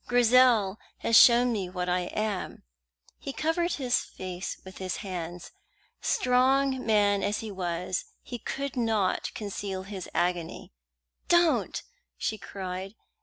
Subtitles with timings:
[0.07, 2.63] Grizel has shown me what I am."
[3.19, 5.51] He covered his face with his hands.
[6.01, 10.73] Strong man as he was, he could not conceal his agony.
[11.27, 11.83] "Don't!"
[12.17, 12.95] she cried.